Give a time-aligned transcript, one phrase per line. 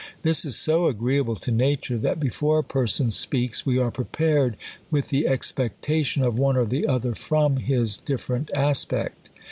[0.23, 4.57] This is so agreeable to nature, that before a person speaks, we are prepared
[4.89, 9.29] with the expectation of one or the other from his dif ferent aspect.